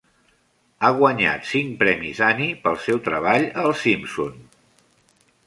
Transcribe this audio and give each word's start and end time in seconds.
Ha 0.81 0.89
guanyat 1.01 1.45
cinc 1.49 1.75
premis 1.83 2.23
Annie 2.29 2.57
pel 2.65 2.81
seu 2.87 3.03
treball 3.09 3.47
a 3.53 3.67
"Els 3.67 3.85
Simpson". 3.89 4.43